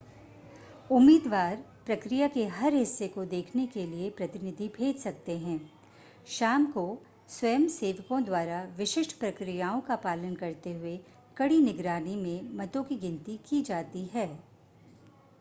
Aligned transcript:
उम्मीदवार 0.89 1.55
प्रक्रिया 1.85 2.27
के 2.27 2.45
हर 2.53 2.73
हिस्से 2.73 3.07
को 3.07 3.25
देखने 3.33 3.65
के 3.67 3.85
लिए 3.85 4.09
प्रतिनिधि 4.11 4.67
भेज 4.77 4.97
सकते 4.99 5.37
हैं 5.37 5.59
शाम 6.29 6.65
को 6.71 6.85
स्वयंसेवकों 7.29 8.23
द्वारा 8.23 8.63
विशिष्ट 8.77 9.17
प्रक्रियाओं 9.19 9.81
का 9.81 9.95
पालन 10.07 10.35
करते 10.35 10.73
हुए 10.73 10.97
कड़ी 11.37 11.61
निगरानी 11.61 12.15
में 12.15 12.49
मतों 12.57 12.83
की 12.83 12.95
गिनती 12.99 13.39
की 13.49 13.61
जाती 13.63 14.05
है 14.13 14.27